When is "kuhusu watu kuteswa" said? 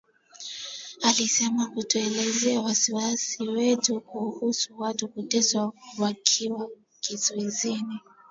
4.01-5.73